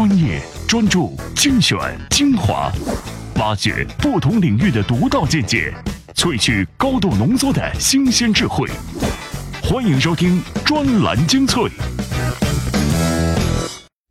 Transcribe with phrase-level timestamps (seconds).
[0.00, 1.76] 专业、专注、精选、
[2.08, 2.72] 精华，
[3.34, 5.74] 挖掘不同领域的独到见解，
[6.14, 8.66] 萃取高度浓缩的新鲜智慧。
[9.62, 11.64] 欢迎收听专栏精粹。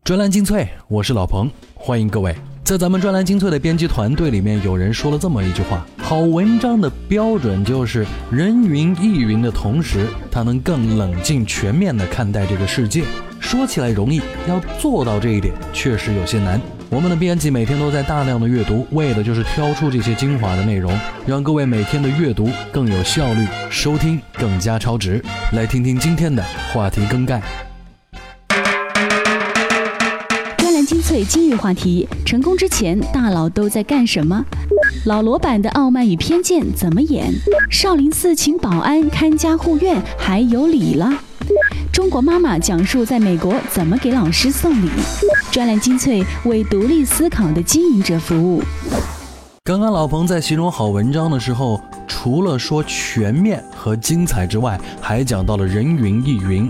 [0.03, 2.35] 专栏精粹，我是老彭，欢迎各位。
[2.63, 13.03] 在咱们专栏精粹的编辑团队里面，有人说了这么一句话：好文章的标准就是人云亦云的同时，他能更冷静全面地看待这个世界。
[13.39, 16.61] 说起来容易，要做到这一点确实有些难。
[16.91, 20.95] 我们的编辑每天都在大量的阅读，为的就是挑出这些精华的内容，
[21.25, 25.23] 让各位每天的阅读更有效率，收听更加超值。
[25.53, 27.41] 来听听今天的话题更改。
[30.89, 34.43] 精粹今日话题：成功之前，大佬都在干什么？
[35.05, 37.31] 老罗版的《傲慢与偏见》怎么演？
[37.69, 41.13] 少林寺请保安看家护院还有理了？
[41.93, 44.89] 中国妈妈讲述在美国怎么给老师送礼。
[45.51, 48.63] 专栏精粹为独立思考的经营者服务。
[49.65, 56.67] 刚刚老彭在形容好文章的时候，除了说全面和精彩之外，还讲到了人云亦云。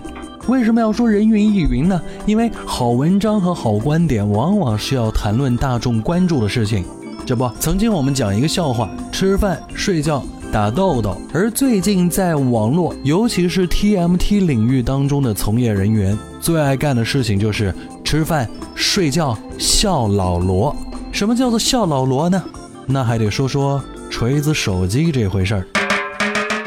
[0.49, 2.01] 为什么要说人云亦云呢？
[2.25, 6.83] 因为好文章和好观点往往是要谈论大众关注的事情。
[7.23, 11.15] 这不，曾经我们讲一个笑话：吃饭、睡觉、打豆豆。
[11.31, 17.71] 而最近在网络，尤其是 TMT 领域当中的从业人员，最爱干的事情就是
[18.03, 20.75] 吃饭、睡觉、笑老罗。
[21.11, 22.43] 什么叫做笑老罗呢？
[22.87, 25.78] 那还得说说锤子手机这回事儿。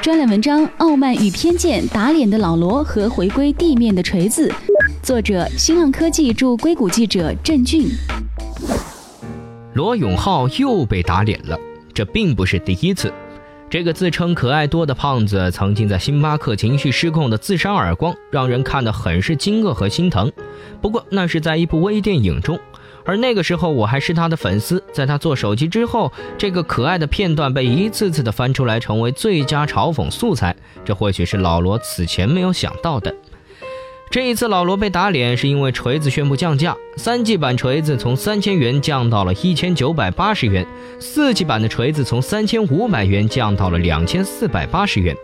[0.02, 4.48] 专栏文章《傲慢与偏见：打脸的老罗和回归地面的锤子》，
[5.00, 7.86] 作者：新浪科技驻硅谷记者郑俊。
[9.74, 11.56] 罗永浩又被打脸了，
[11.94, 13.12] 这并不是第一次。
[13.70, 20.32] 这个自称可爱多的胖子，曾经在星巴克情绪失控的自扇耳光，让人看得很是惊愕和心疼。
[20.80, 22.58] 不过那是在一部微电影中。
[23.04, 30.54] 而那个时候我还是他的粉丝，在他做手机之后，这个可爱的片段被一次次的翻出来，成为最佳嘲讽素材。
[30.84, 33.14] 这或许是老罗此前没有想到的。
[34.10, 40.66] 这一次老罗被打脸，是因为锤子宣布降价，三 G 版锤子从三千元降到了一千九百八十元，
[40.98, 45.16] 四 G 版的锤子从三千五百元降到了两千四百八十元。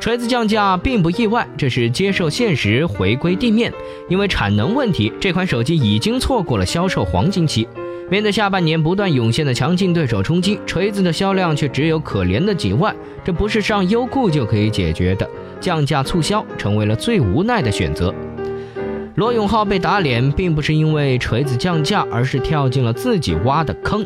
[0.00, 3.70] 锤子降价并不意外，这是接受现实，回归地面。
[4.08, 7.68] 因为产能问题，这款手机已经错过了销售黄金期。
[8.08, 15.28] 面对下半年不断涌现的强劲对手冲击，锤子的销量却只有可怜的几万，这不是上优酷就可以解决的。
[15.60, 18.12] 降价促销成为了最无奈的选择。
[19.16, 24.02] 罗永浩被打脸，并不是因为锤子降价，而是跳进了自己挖的坑。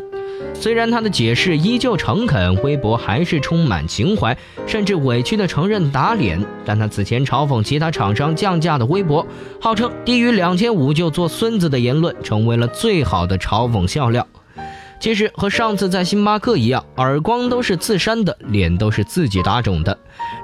[0.59, 4.35] 虽然他的解释依旧诚恳，微博还是充满情怀，
[4.65, 9.25] 甚至委屈的承认打脸，但他此前嘲讽其他厂商降价的微博，
[9.61, 14.25] 号称低于两千五就做孙子的言论，成为了最好的嘲讽笑料。
[14.99, 19.97] 其实和上次在星巴克一样，耳光都是自扇的，脸都是自己打肿的。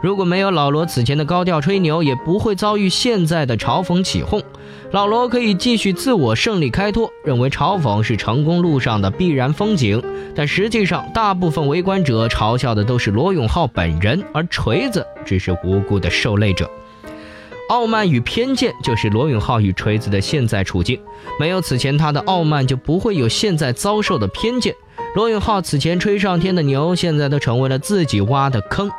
[0.03, 4.41] 如果没有老罗此前的高调吹牛，也不会遭遇现在的嘲讽起哄。
[4.91, 10.03] 老罗可以继续自我胜利开脱，认为嘲讽是成功路上的必然风景。
[10.35, 16.69] 但实际上，大部分围观者嘲笑的都是罗永浩本人，而锤子只是无辜的受累者。
[17.69, 20.99] 傲慢与偏见就是罗永浩与锤子的现在处境。
[21.39, 24.75] 没有此前他的傲慢，就不会有现在遭受的偏见。
[25.15, 28.89] 罗永浩此前吹上天的牛，现在都成为了自己挖的坑；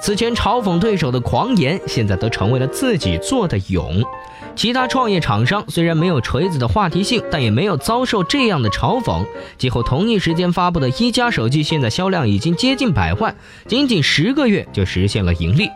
[0.00, 4.02] 此前嘲讽对手的狂言，现在都成为了自己做的勇。
[4.54, 9.24] 其他创业厂商虽然没有锤子的话题性，但也没有遭受这样的嘲讽。
[9.58, 15.68] 几乎同一时间发布的一加手机，现在销量已经接近百万，仅仅十个月就实现了盈利。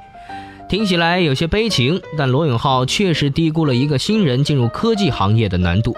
[0.70, 5.97] 听起来有些悲情，但罗永浩确实低估了一个新人进入科技行业的难度。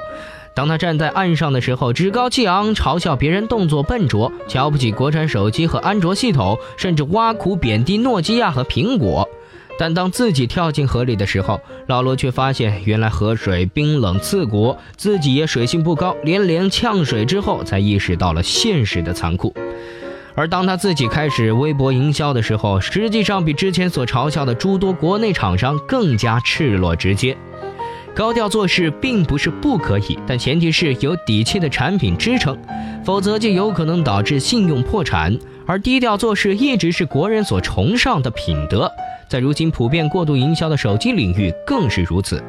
[0.54, 9.28] 当他站在岸上的时候，趾高气昂，嘲笑别人动作笨拙，瞧不起国产手机和安卓系统，甚至挖苦贬低诺基亚和苹果。
[9.78, 19.54] 但当自己跳进河里的时候，老罗却发现，原来河水冰冷刺骨，自己也水性不高，连连呛水之后，才意识到了现实的残酷。
[20.34, 27.37] 而当他自己开始微博营销的时候，实际上比之前所嘲笑的诸多国内厂商更加赤裸直接。
[28.14, 32.56] 高调做事并不是不可以，但前提是有底气的产品支撑，
[33.05, 35.38] 否则就有可能导致信用破产。
[35.64, 38.90] 而低调做事一直是国人所崇尚的品德，
[39.28, 42.43] 在如今普遍过度营销的手机领域更是如此。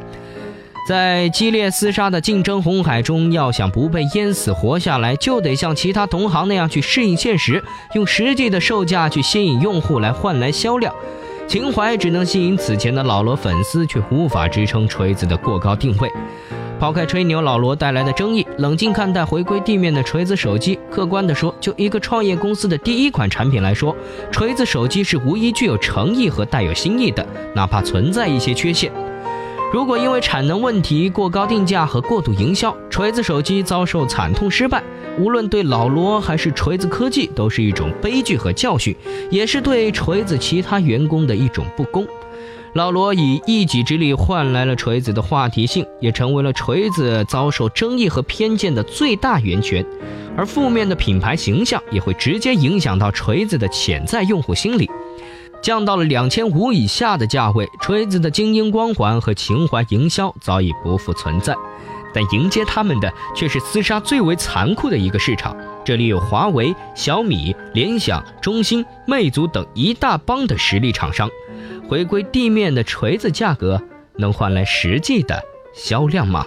[0.85, 7.63] 在激烈厮杀的竞争红海中，要想不被淹死活下来，就得像其他同行那样去适应现实，
[7.93, 10.93] 用实际的售价去吸引用户来换来销量。
[11.47, 16.11] 情怀只能吸引此前的老罗粉丝，却无法支撑锤子的过高定位。
[16.79, 20.77] 抛开吹牛老罗带来的争议，冷静看待回归地面的锤子手机。
[20.91, 23.95] 客观地说，就一个创业公司的第一款产品来说，
[24.31, 27.25] 锤子手机是无疑具有诚意和带有新意的，
[27.55, 28.91] 哪怕存在一些缺陷。
[29.73, 34.83] 如果因为产能问题、过高定价和过度营销，锤子手机遭受惨痛失败，
[35.17, 38.95] 无论对老罗还是锤子科技，都是一种悲剧和教训，
[39.31, 42.05] 也是对锤子其他员工的一种不公。
[42.73, 49.83] 老罗以一己之力换来了锤子的话题性，也成为了锤子遭受争议和偏见的最大源泉，
[50.37, 54.87] 而负面的品牌形象也会直接影响到锤子的潜在用户心理。
[55.63, 61.55] 降到了两千五以下的价位，锤子的精英光环和情怀营销早已不复存在，
[62.13, 65.55] 但迎接他们的却是厮杀最为残酷的一个市场。
[65.85, 71.29] 这里有华为、小米、联想、中兴、魅族等一大帮的实力厂商，
[71.87, 73.81] 回归地面的锤子价格
[74.17, 75.41] 能换来实际的
[75.73, 76.45] 销量吗？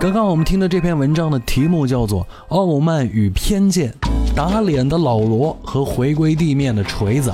[0.00, 3.90] 刚刚我们听的这篇文章的题目叫做《傲慢与偏见》，
[4.34, 7.30] 打脸的老罗和回归地面的锤子。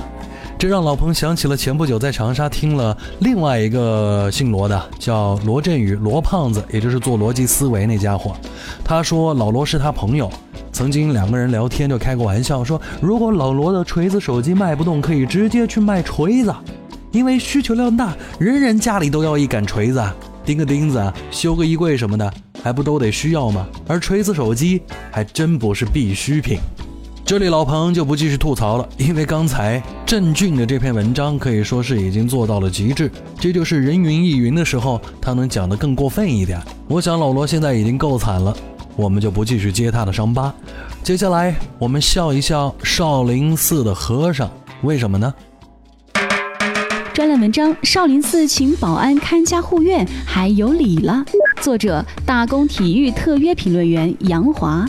[0.62, 8.37] 这让老彭想起了前不久在长沙听了另外一个姓罗的，叫罗振宇，罗胖子，也就是做逻辑思维那家伙。
[8.85, 10.31] 他说老罗是他朋友，
[10.70, 16.55] 曾经两个人聊天就开过玩笑说，如果老罗的锤子手机卖不动，可以直接去卖锤子，
[17.11, 20.00] 因为需求量大，人人家里都要一杆锤子，
[20.44, 22.32] 钉个钉子，修个衣柜什么的，
[22.62, 23.67] 还不都得需要吗？
[23.88, 24.81] 而锤子手机
[25.11, 26.61] 还真不是必需品。
[27.32, 36.61] 这里老彭就不继续吐槽了，因为刚才郑俊的这篇文章可以说是已经做到了极致，这就是人云亦云的时候，他能讲得更过分一点。
[36.88, 38.55] 我想老罗现在已经够惨了，
[38.96, 40.52] 我们就不继续揭他的伤疤。
[41.02, 44.50] 接下来我们笑一笑少林寺的和尚，
[44.82, 45.32] 为什么呢？
[47.14, 51.25] 专栏文章：少林寺请保安看家护院还有理了。
[51.62, 54.87] 作者：大公体育特约评论员杨华。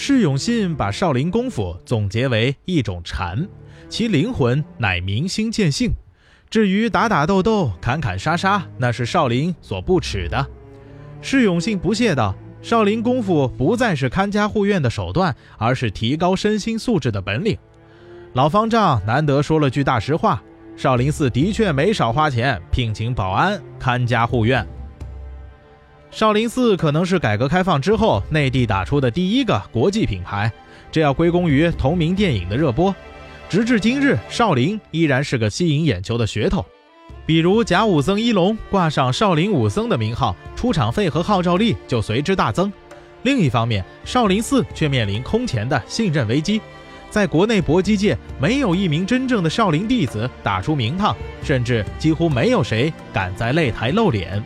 [0.00, 3.48] 释永信把少林功夫总结为一种禅，
[3.88, 5.92] 其灵魂乃明心见性。
[6.48, 10.46] 至于打打斗斗、砍砍杀杀，那是少林所不耻的。
[11.20, 17.58] 释永信不屑道：“少林功夫不再是看家护院的手段，而是提高身心素质的本领。”
[18.34, 20.40] 老方丈难得说了句大实话：
[20.76, 24.64] 少林寺的确没少花钱聘请保安看家护院。
[26.10, 30.50] 少林寺可能是改革开放之后内地打出的第一个国际品牌，
[30.90, 32.94] 这要归功于同名电影的热播。
[33.48, 36.64] 直至今日，少林依然是个吸引眼球的噱头。
[37.26, 42.72] 比如假武僧一龙挂上少林武僧的名号，出场费和号召力就随之大增。
[43.22, 46.60] 另一方面，少林寺却面临空前的信任危机，
[47.10, 54.42] 在国内搏击界没有一名真正的少林弟子打出名堂，甚至几乎没有谁敢在擂台露脸。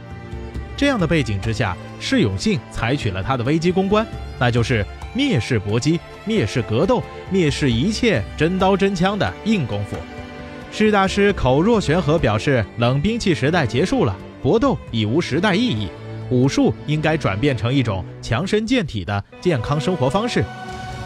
[0.82, 4.04] 这样的背景之下，释永信采取了他的危机公关，
[4.36, 4.84] 那就是
[5.14, 7.00] 蔑视搏击、蔑视格斗、
[7.32, 9.96] 蔑视一切真刀真枪的硬功夫。
[10.72, 15.86] 释大师口若悬河表示，冷兵器时代结束了，搏斗已无时代意义，
[16.30, 20.44] 武术应该转变成一种强身健体的健康生活方式。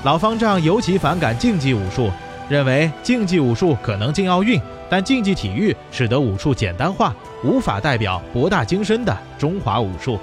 [0.05, 2.11] 老方丈尤其反感竞技武术，
[2.49, 4.59] 认为竞技武术可能进奥运。
[4.89, 10.19] 但竞技体育使得武术简单化，无法代表博大精深的中华武术。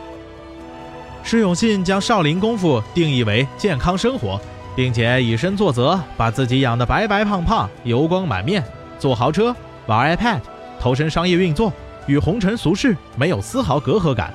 [1.24, 4.40] 释永信将少林功夫定义为健康生活，
[4.76, 8.64] 并且以身作则，把自己养得白白胖胖、油光满面，
[9.00, 9.56] 坐豪车、
[9.86, 10.40] 玩 iPad、
[10.80, 11.72] 投身商业运作，
[12.08, 14.34] 与红尘俗世没有丝毫隔阂感。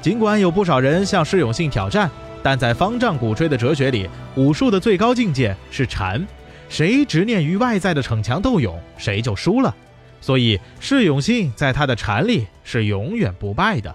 [0.00, 2.10] 尽管有不少人向释永信挑战，
[2.42, 6.26] 但在方丈鼓吹的哲学里，武术的最高境界是禅。
[6.72, 9.76] 谁执念于外在的逞强斗勇，谁就输了。
[10.22, 13.94] 所以释永信在他的禅里是永远不败的。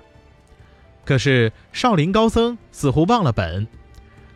[1.03, 3.67] 可是少林高僧似乎忘了本。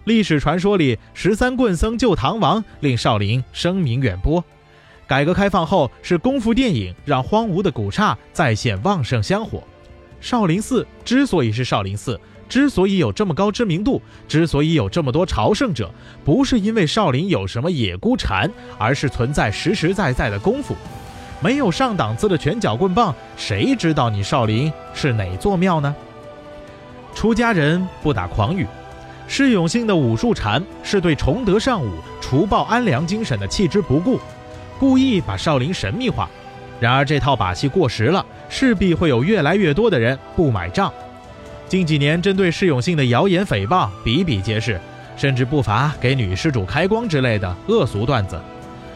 [0.06, 4.44] 历史传说里，十三棍僧救唐王，令少林声名远播。
[5.06, 9.62] 改革开放后，是功夫电影让荒芜的古刹再现旺盛香火。
[10.20, 12.20] 少林寺之所以是少林寺。
[12.52, 15.90] 之所以有这么高知名度，之所以有这么多朝圣者，
[16.26, 20.76] 不是因为少林有什么野孤禅，而是存在实实在在的功夫。
[21.40, 25.96] 没有上档次的拳脚棍棒，谁知道你少林是哪座庙呢？
[27.16, 28.68] 出家人不打诳语，
[29.30, 31.90] 释永信的武术禅是对崇德尚武、
[32.20, 34.20] 除暴安良精神的弃之不顾，
[34.78, 36.30] 故意把少林神秘化。
[36.82, 40.92] 然而这套把戏过时了，势必会有越来越多的人不买账。
[41.72, 44.78] 近几年，针对释永信的谣言诽谤比比皆是，
[45.16, 48.38] 甚至不乏给女施主开光之类的恶俗段子。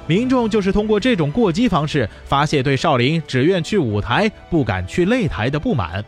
[0.08, 6.03] 民众就是通过这种过激方式发泄对少林只愿去舞台不敢去擂台的不满。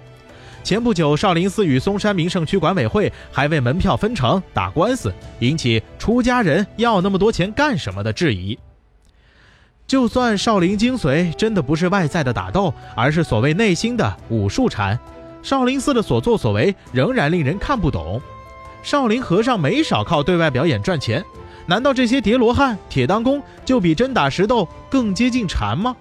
[0.62, 8.60] 前不久，少林寺与嵩山名胜区管委会还为门票分成打官司，引起出家人要那么多钱干什么的质疑。
[9.88, 15.00] 就算少林精髓真的不是外在的打斗，而是所谓内心的武术禅，
[15.48, 18.22] 少林寺的所作所为仍然令人看不懂。
[18.84, 21.24] 少林和尚没少靠对外表演赚钱，
[21.66, 25.96] 难道这些叠罗汉、铁当功就比真打实斗更接近禅吗？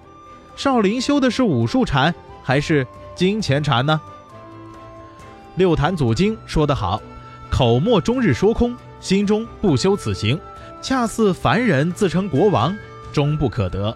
[0.57, 2.13] 少林修的是武术禅
[2.43, 2.85] 还是
[3.15, 4.01] 金钱禅呢？
[5.55, 7.01] 六坛祖经说得好
[7.49, 10.37] ：“口莫终日说空，心中不修此行，
[10.81, 12.75] 恰似凡人自称国王。”
[13.13, 13.95] 终不可得。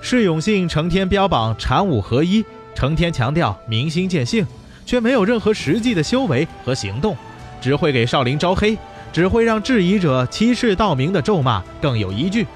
[0.00, 2.44] 释永信成天标榜禅武合一，
[2.74, 4.44] 成天强调明心见性，
[4.86, 7.14] 却没有任何实际的修为和行动，
[7.60, 8.78] 只会给少林招黑，
[9.12, 12.46] 只会让质疑者欺世盗名的咒骂更有依据。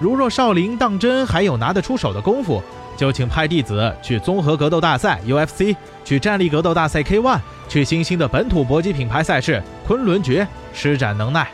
[0.00, 2.62] 如若少林当真还有拿得出手的功夫，
[2.96, 11.48] 就请派弟子去综合格斗大赛 UFC，去站立格斗大赛 K1，去新兴的本土搏击品牌赛事昆仑决施展能耐。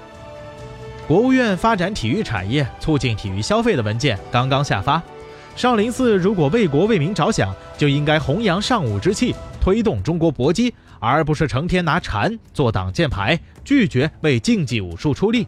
[1.06, 5.02] 国务院发展体育产业、促进体育消费的文件刚刚下发。
[5.56, 15.46] 少林寺如果为国为民着想，就应该弘扬尚武之气，推动中国搏击，而不是成天拿禅做挡箭牌，拒绝为竞技武术出力。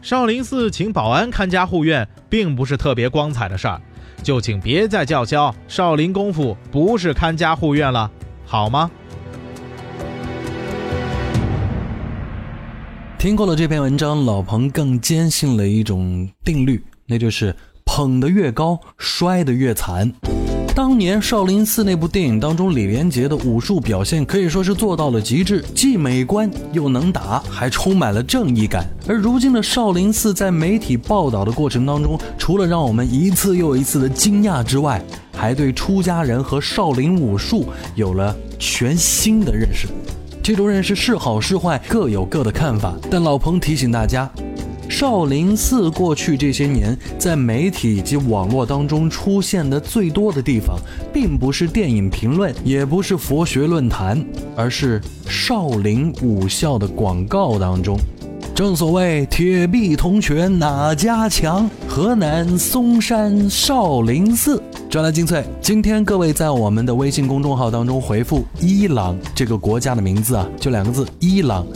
[0.00, 3.80] 少林寺请保安看家护院，并不是特别光彩的事儿，
[4.22, 8.10] 就请别再叫嚣少林功夫不是看家护院了，
[8.46, 8.90] 好吗？
[13.18, 17.54] 听过了这篇文章，老彭更坚信了一种定律，那就是
[17.96, 20.12] 捧得越高，摔得越惨。
[20.74, 28.84] 当年少林寺那部电影当中，李连杰的武术表现可以说是做到了极致，既美观又能打，还充满了正义感。
[29.06, 35.00] 而如今的少林寺在媒体报道的过程当中，除了让我们一次又一次的惊讶之外，
[35.32, 39.86] 还对出家人和少林武术有了全新的认识。
[40.42, 42.92] 这种认识是好是坏，各有各的看法。
[43.08, 44.28] 但老彭提醒大家，
[44.88, 50.78] 少林寺过去这些年在媒体以及网络当中出现的最多的地方，
[51.12, 54.24] 并不是电影评论，也不是佛学论坛，
[54.54, 57.98] 而是少林武校的广告当中。
[58.54, 61.68] 正所谓铁壁铜拳哪家强？
[61.88, 64.62] 河南嵩山少林寺。
[64.88, 71.66] 专栏精粹，今天各位在我们的微信公众号当中回复“伊朗”这个国家的名字啊，就两个字“伊朗”。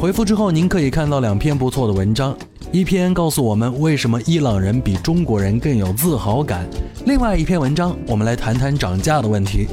[0.00, 2.32] 回复之后，您可以看到两篇不错的文章，
[2.70, 6.64] 一篇告诉我们为什么伊朗人比中国人更有自豪感，
[7.04, 9.66] 另外一篇文章我们来谈谈涨价的问题。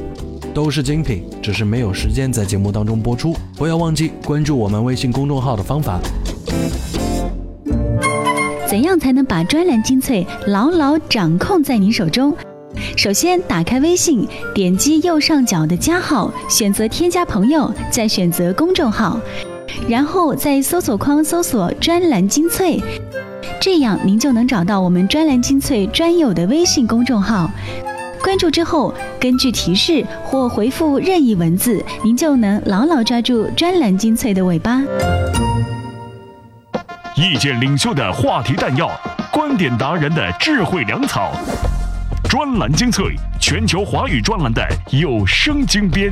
[0.52, 3.36] 都是精品，只是没有时间在节目当中播出。
[3.56, 6.00] 不要忘记关注我们微信公众号的方法。
[8.66, 12.34] 怎样才能把专栏精粹牢牢掌控在您手中？
[12.96, 19.20] 首先，打开微信，点击右上角的加号，选择添加朋友，再选择公众号，
[19.88, 22.82] 然后在搜索框搜索“专栏精粹”，
[23.60, 27.50] 这样您就能找到我们“专栏精粹”专有的微信公众号。
[28.22, 34.82] 关注之后，根据提示或回复任意文字，您就能牢牢抓住“专栏精粹”的尾巴。
[37.14, 38.90] 意见领袖的话题弹药，
[39.32, 41.32] 观点达人的智慧粮草。
[42.28, 46.10] 专栏精粹，全球华语专栏的有声精编。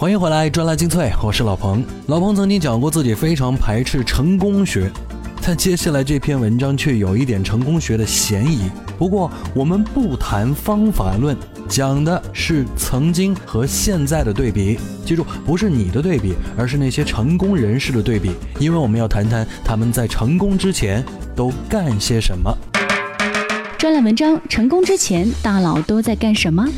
[0.00, 1.84] 欢迎回来，专栏精粹，我是老彭。
[2.06, 4.90] 老彭曾经讲过自己非常排斥成功学，
[5.42, 8.70] 但接下来这篇文章却有一点成功学的嫌疑。
[8.96, 11.36] 不过我们不谈方法论，
[11.68, 14.78] 讲的是曾经和现在的对比。
[15.04, 21.04] 记住，不是你的对比，而是那些成功人士的对比，因为我们要谈谈他们在成功之前。
[21.36, 22.54] 都干些什么？
[23.80, 26.68] 专栏文章：成功之前，大佬都在干什么？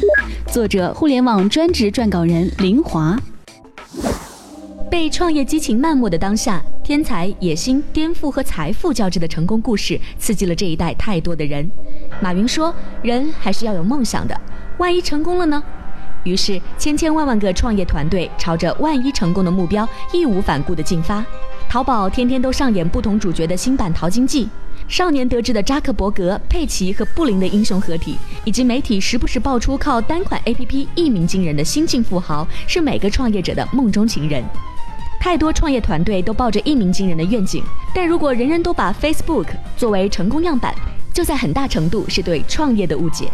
[0.47, 3.19] 作者：互联网专职撰稿人林华。
[4.89, 11.69] 被创业激情漫没的当下，天才、野心、颠覆和财富交织的成功故事，刺激了这一代太多的人。
[12.21, 14.41] 马云说：“人还是要有梦想的，
[14.79, 15.61] 万一成功了呢？”
[16.23, 21.27] 于是，千千万万个创业团队朝着万一成功的目标，义无反顾地进发。
[21.69, 24.49] 淘宝天天都上演不同主角的新版淘金记，
[24.93, 34.45] 少年得志的扎克伯格、佩奇和布林的英雄合体，以及媒体时不时爆出靠单款 APP 一鸣惊人的新晋富豪，是每个创业者的梦中情人。
[35.19, 39.47] 太多创业团队都抱着一鸣惊人的愿景，但如果人人都把 Facebook
[39.79, 40.75] 作为成功样板，
[41.15, 43.31] 就在很大程度是对创业的误解。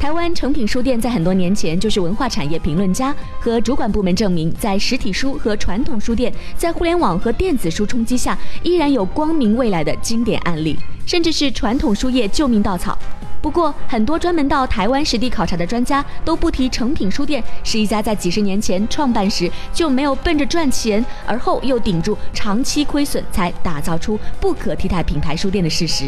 [0.00, 12.98] 台湾诚品书店在很多年前就是文化产业评论家和主管部门证明，在实体书和传统书店在互联网和电子书冲击下，依然有光明未来的经典案例，甚至是传统书业救命稻草。
[13.42, 26.06] 不过，很多专门到台湾实地考察的专家都不提诚品书店是一家在几十年前创办时就没有奔着赚钱，而后又顶住长期亏损才打造出不可替代品牌书店的事实。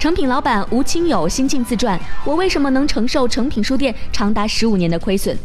[0.00, 5.36] 诚品老板吴清友新晋自传：我为什么能承受诚品书店长达十五年的亏损？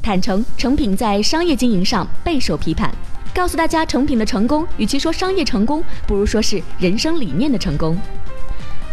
[0.00, 2.94] 坦诚诚品在商业经营上备受批判，
[3.34, 7.98] 告诉大家诚品的成功，与其说商业成功，不如说是人生理念的成功。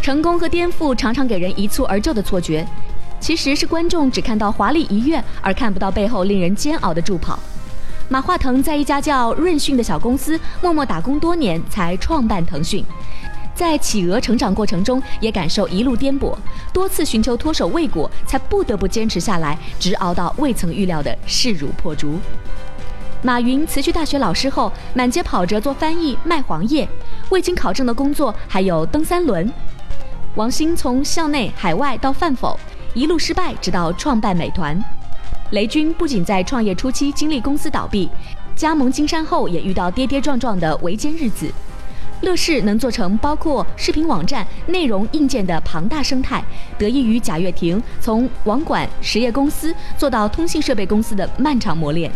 [0.02, 2.66] 成功和颠覆常常给人一蹴而就的错觉，
[3.20, 7.38] 其实是观众只看到华丽一跃，而看不到背后令人煎熬的助跑。
[8.10, 12.84] 马化腾在一家叫润讯的小公司默默打工多年，才创办腾讯。
[13.54, 16.36] 在企鹅成长过程中，也感受一路颠簸，
[16.74, 22.18] 多次寻求脱手未果，才不得不坚持下来，直熬到未曾预料的势如破竹。
[23.22, 26.88] 马云辞去大学老师后，满街跑着做翻译、卖黄页，
[27.30, 29.52] 未经考证的工作还有蹬三轮。
[30.36, 32.60] 王兴从校内、海外到饭否，
[32.96, 34.84] 一路失败，直到创办美团。
[35.52, 38.10] 雷军不仅在创业初期经历公司倒闭，
[38.56, 41.52] 加盟金山后也遇到跌跌撞撞的维艰日子。
[42.22, 46.44] 乐视能做成包括视频网站、内容硬件的庞大生态，
[46.78, 52.12] 得益于贾跃亭从网管实业公司做到通信设备公司的漫长磨练。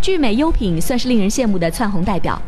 [0.00, 2.40] 聚美优品算是令人羡慕的窜红代表。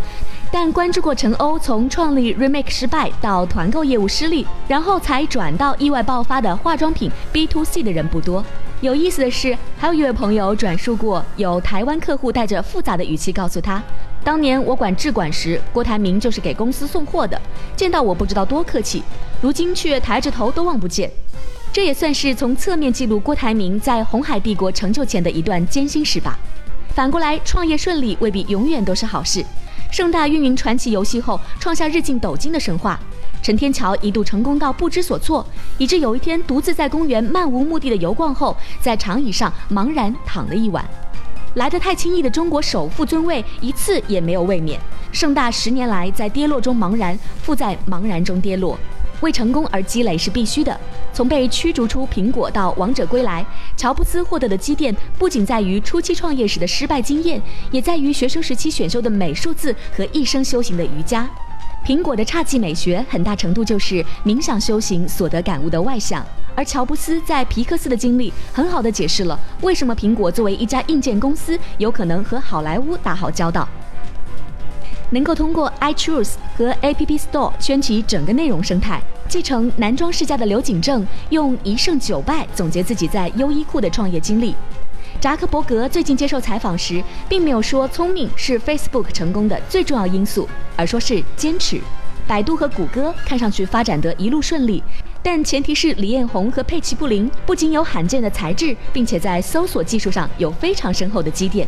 [0.53, 8.45] 但关注过陈欧从创立 Remake 失败到团购业务失利，然后才转到意外爆发的化妆品 B to C 的人不多。
[8.81, 13.83] 有意思的是，还有一位朋友转述过，有台湾客户带着复杂的语气告诉他，
[14.26, 17.40] 当年我管质管时，郭台铭就是给公司送货的，
[17.76, 19.00] 见到我不知道多客气，
[19.40, 21.09] 如今却抬着头都望不见。
[21.73, 26.37] 这也算是从侧面记录郭台铭在红海帝国成就前的一段艰辛史吧。
[26.88, 29.45] 反过来，创业顺利未必永远都是好事。
[29.92, 32.99] 盛大运营传奇游戏后，创下日进斗金的神话。
[33.40, 35.47] 陈天桥一度成功到不知所措，
[35.78, 40.85] 以致有一天独自在公园漫无目的的游逛后，在长椅上茫然躺了一晚。
[41.57, 44.78] 来得太轻易的中国首富尊位，一次也没有卫冕。
[45.11, 48.78] 盛大十年来在跌落中茫然，富在茫然中跌落。
[49.23, 50.78] 为成功而积累是必须的。
[51.15, 53.43] 从被驱逐出苹果到王者归来，
[53.75, 61.26] 乔布斯获得的积淀不仅在于初期创业时的失败经验，也在于学生时期选修的美术字和一生修行的瑜伽。
[61.87, 73.69] 苹果的侘寂美学很大程度就是冥想修行所得感悟的外向，而乔布斯在皮克斯的经历很好的解释了为什么苹果作为一家硬件公司有可能和好莱坞打好交道。
[75.11, 84.57] 能够通过 iChoose 和 App Store 圈起整个内容生态，继承男装世家的刘景正用一胜九败总结自己在优衣库的创业经历。
[85.26, 91.80] 扎克伯格最近接受采访时，并没有说聪明是 Facebook 成功的最重要因素，而说是坚持。
[92.28, 94.80] 百度和谷歌看上去发展得一路顺利，
[95.25, 101.67] 但前提是李彦宏和佩奇布林不仅有罕见的才智，并且在搜索技术上有非常深厚的积淀。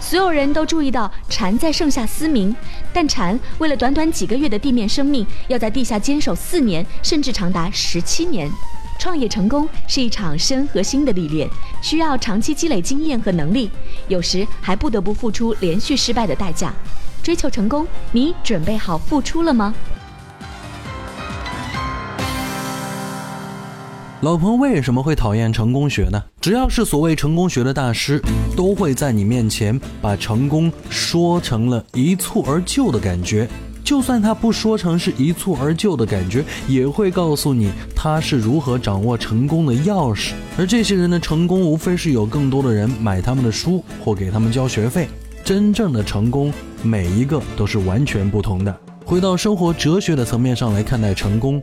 [0.00, 2.56] 所有人都注意到蝉在盛夏嘶鸣，
[2.90, 8.50] 但蝉为了短短几个月的地面生命，要在地下坚守四年，甚至长达十七年。
[9.02, 11.50] 创业成功是一场身和心的历练，
[11.82, 13.68] 需要长期积累经验和能力，
[14.06, 16.72] 有时还不得不付出连续失败的代价。
[17.20, 19.74] 追求成功，你准备好付出了吗？
[24.20, 26.22] 老彭为什么会讨厌成功学呢？
[26.40, 28.22] 只要是所谓成功学的大师，
[28.56, 33.48] 都会在你面前把成功说成了一蹴而就的感觉。
[33.84, 40.32] 就算他不说成是一蹴而就的感觉，也会告诉你他是如何掌握成功的钥匙。
[40.56, 45.08] 而这些人的成功，无非是有更多的人买他们的书或给他们交学费。
[45.44, 48.74] 真正的成功，每一个都是完全不同的。
[49.04, 51.60] 回到生活哲学的层面上来看待成功。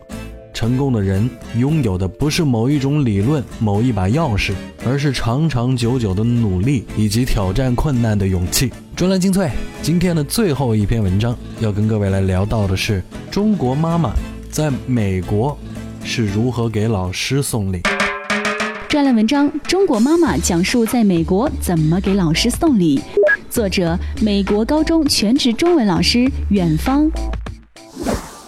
[0.54, 4.52] 成功的人拥有的不是某一种理论、某一把钥匙，
[4.86, 8.70] 而是长长久久的努力以及挑战困难的勇气。
[9.00, 9.50] 专栏精粹，
[9.82, 14.12] 今天的最后一篇文章要跟各位来聊到的是中国妈妈
[14.50, 15.58] 在美国
[16.04, 17.82] 是如何给老师送礼。
[18.90, 23.00] 专栏文章：中国妈妈讲述在美国怎么给老师送礼。
[23.50, 27.10] 作者：美国高中全职中文老师远方。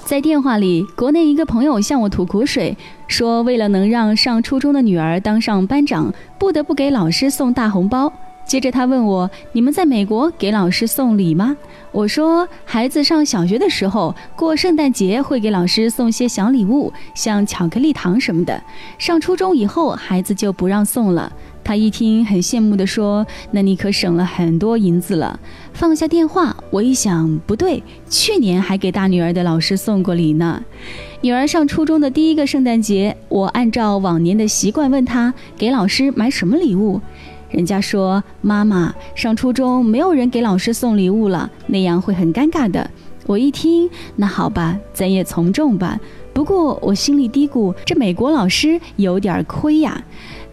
[0.04, 8.12] 在电话里，国内一个朋友向我吐苦水，说为了能让上初中的女儿当上班长，不得不给老师送大红包。
[8.46, 11.56] 接着他问我：“你们在美国给老师送礼吗？”
[11.92, 18.62] 我说：“孩子上小学的时候，过圣诞节会给老师送些小礼物，像巧克力糖什么的。
[18.98, 21.32] 上初中以后，孩子就不让送了。”
[21.64, 25.40] 他一听，很羡慕地说：“那你可省了很多银子了。”
[25.74, 26.56] 放下电话。
[26.72, 30.64] 我一想，不对，去年还给大女儿的老师送过礼呢。
[31.22, 37.00] 女儿上初中的第一个圣诞节，我按照往年的习惯问她给老师买什么礼物。
[37.52, 42.90] 人家说妈妈上初中没有人给老师送礼物了，那样会很尴尬的。
[43.28, 46.00] 我一听，那好吧，咱也从众吧。
[46.34, 50.04] 不过我心里嘀咕，这美国老师有点亏呀。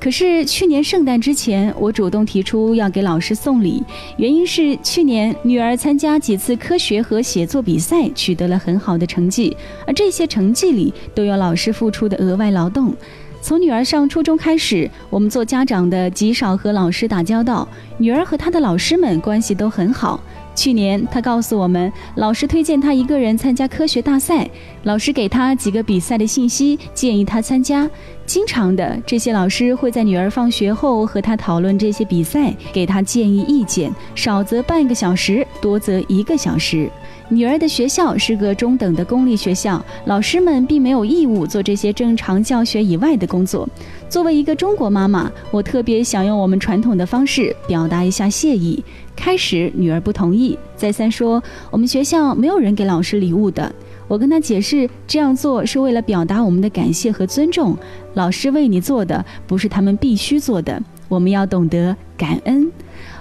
[0.01, 3.83] 可是去年圣诞之前，我主动提出要给老师送礼，
[4.17, 9.57] 原因是去年女儿参加几次科学和写作比赛，取得了很好的成绩，
[9.87, 12.95] 而这些成绩里都有老师付出的额外劳动。
[13.41, 20.21] 从女儿上初中开始，我们做家长的极少和老师打交道，女儿和她的老师们关系都很好。
[20.55, 24.51] 去年，他告诉我们，老师推荐他一个人参加科学大赛，
[24.83, 27.89] 老师给他几个比赛的信息，建议他参加。
[28.27, 36.91] 经常的，这些老师会在女儿放学后和他讨论这些比赛，给他建议意见，少则半个小时，多则一个小时。
[37.31, 43.69] 女儿的学校是个中等的公立学校，老师们并没有义务做这些正常教学以外的工作。
[44.09, 48.83] 作为一个中国妈妈，我特别想用我们传统的方式表达一下谢意。
[49.15, 53.71] 开始，女儿不同意，再三说我们学校没有人给老师礼物的。
[54.07, 57.77] 我跟她解释，这样做是为了表达我们的感谢和尊重。
[58.15, 62.73] 老师为你做的，不是他们必须做的，我们要懂得感恩。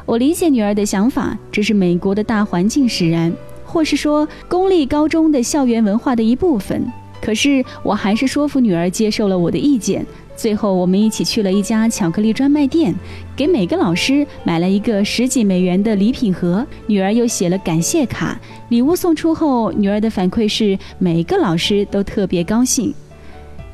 [0.05, 3.33] 我理解女儿的想法，这是美国的大环境使然。
[3.67, 10.03] 或是说公立高中的校园文化的一部分，可是我还是说服女儿接受了我的意见。
[10.35, 12.93] 最后，我们一起去了一家巧克力专卖店，
[13.35, 16.65] 给每个老师买了一个十几美元的礼品盒。
[16.85, 18.39] 女儿又写了感谢卡。
[18.69, 22.93] 礼物送出后，女儿的反馈是每个老师都特别高兴。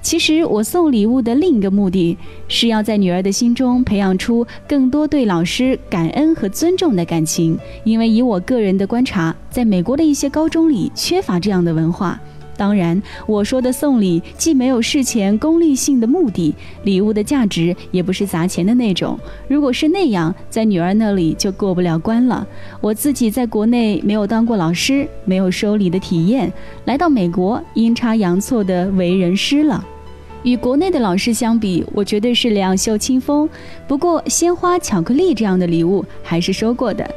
[0.04, 2.16] 其实我送礼物的另一个目的
[2.50, 12.20] 是要在女儿的心中培养出更多对老师感恩和尊重的感情，因为以我个人的观察，在美国的一些高中里缺乏这样的文化。
[12.56, 19.18] 当然，我说的送礼既没有事前功利性的目的，礼物的价值也不是砸钱的那种。
[19.48, 22.46] 如果是那样，在女儿那里就过不了关了。
[22.80, 26.52] 我自己在国内没有当过老师，没有收礼的体验，
[26.86, 29.84] 来到美国阴差阳错的为人师了。
[30.44, 33.50] 与国内的老师相比，我绝对是两袖清风。
[33.88, 37.10] 不过，鲜花、巧克力这样的礼物还是收过的。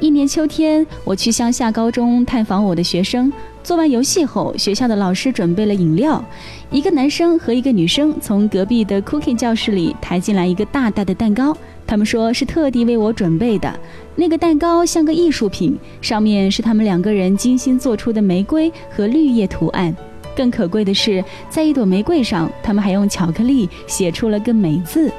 [0.00, 3.32] 一年秋天，我去乡下高中探访我的学生。
[3.62, 6.22] 做完游戏后，学校的老师准备了饮料。
[6.72, 13.72] 一个男生和一个女生从隔壁的 cooking 教室里抬进来一个大大的蛋糕，他们说是特地为我准备的。
[14.16, 19.94] 那个蛋糕像个艺术品，上面是他们两个人精心做出的玫瑰和绿叶图案。
[20.36, 25.10] 更可贵的是，在一朵玫瑰上，他们还用巧克力写出了个“美”字。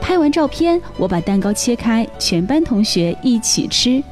[0.00, 4.02] 拍完照片，我把蛋糕切开，全班同学一起吃。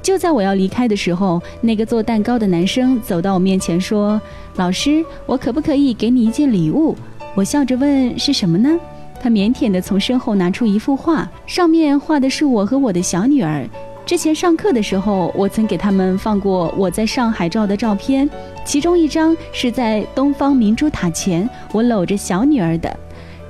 [0.00, 4.20] 就在我要离开的时候，那个做蛋糕的男生走到我面前说
[4.56, 6.96] ：“老师，我可不可以给你一件礼物？”
[7.34, 8.78] 我笑着问：“是什么呢？”
[9.22, 13.64] 他腼腆地从身后拿出一幅画，上面画的是我和我的小女儿。
[14.04, 18.28] 之前上课的时候，我曾给他们放过我在上海照的照片，
[18.64, 22.94] 其中一张是在东方明珠塔前，我搂着小女儿的。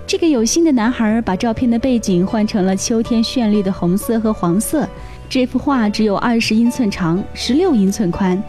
[0.07, 4.87] 这个有心的男孩把照片的背景换成了秋天绚丽的红色和黄色。
[5.29, 8.41] 这幅画只有二十英寸长，十六英寸宽，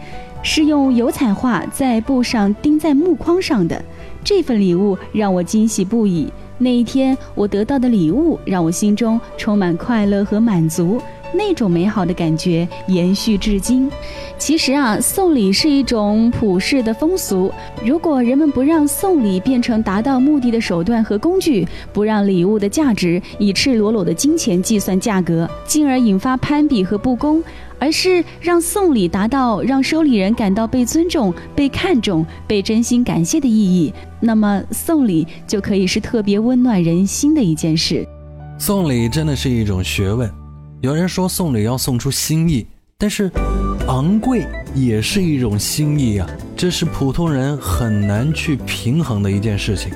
[0.42, 3.82] 是用油彩画在布上钉在木框上的。
[4.22, 6.30] 这份礼物让我惊喜不已。
[6.58, 11.00] 那一天，我得到的礼物让我心中充满快乐和满足。
[11.34, 13.90] 那种美好的感觉延续至今。
[14.38, 17.52] 其实啊，送礼是一种普世的风俗。
[17.84, 27.42] 如果人们不让送礼变成达到目的的手段和工具，不让礼物的价值以赤裸裸的金钱计算价格，进而引发攀比和不公，
[27.78, 38.06] 而是让送礼达到让收礼人感到被尊重、被看重、被真心感谢的意义，那么送礼就可以是特别温暖人心的一件事。
[38.58, 40.43] 送礼真的是一种学问。
[40.84, 42.66] 有人说送礼要送出心意，
[42.98, 43.30] 但是
[43.86, 49.90] 昂贵也是一种心意啊，这是普通人很难去平衡的一件事情。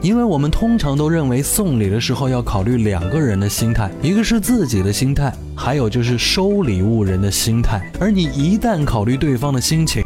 [0.00, 7.78] 因为我们通常都认为送礼的时候要考虑两个人的心态，一个是自己的心态，还有就是收礼物人的心态。
[8.00, 10.02] 而你一旦考虑对方的心情，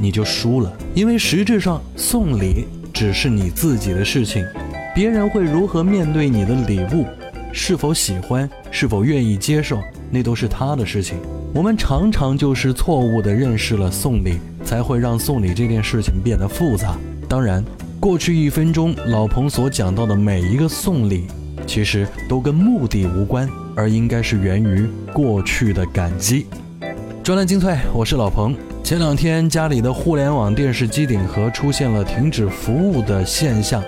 [0.00, 4.42] 你就输了，因为实质上送礼只是你自己的事情，
[4.94, 7.04] 别人会如何面对你的礼物。
[7.52, 9.78] 是否喜欢，是否愿意接受，
[10.10, 11.18] 那都是他的事情。
[11.54, 16.96] 我们常常就是错误地认识了送礼，才会让送礼这件事情变得复杂。
[17.28, 17.62] 当然，
[18.00, 21.26] 过去一分钟，老彭所讲到的每一个送礼，
[21.66, 26.46] 其实都跟目的无关，而应该是源于过去的感激。
[27.22, 28.56] 专栏精粹，我是老彭。
[28.82, 33.80] 前两天家里的互联网电视机顶盒出现了停止服务的现象，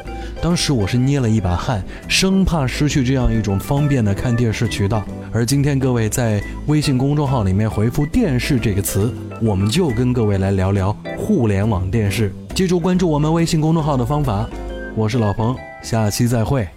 [0.44, 5.02] 当时我是捏了一把汗，生怕失去这样一种方便的看电视渠道。
[5.32, 12.30] 而今天各位在微信公众号里面回复“电视”这个词，我们就跟各位来聊聊互联网电视。
[12.54, 14.46] 记住关注我们微信公众号的方法，
[14.94, 16.68] 我是老彭，下期再会。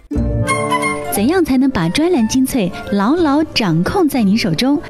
[1.12, 4.80] 怎样才能把专栏精粹牢牢掌控在您手中？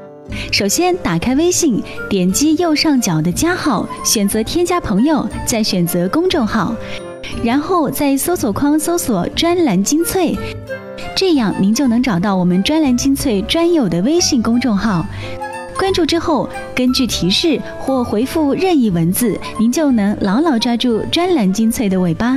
[0.52, 6.72] 首先，打开微信，点击右上角的加号，选择添加朋友，再选择公众号，
[7.44, 10.36] 然后在搜索框搜索“专栏精粹”，
[11.16, 15.04] 这样您就能找到我们“专栏精粹”专有的微信公众号。
[15.78, 22.36] 关注之后，根据提示或回复任意文字，您就能牢牢抓住“专栏精粹”的尾巴。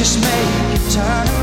[0.00, 1.39] just make you turn